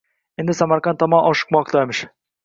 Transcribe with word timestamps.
Endi 0.43 0.53
Samarqand 0.59 0.99
tomon 1.03 1.27
oshiqmoqdamiz. 1.33 2.01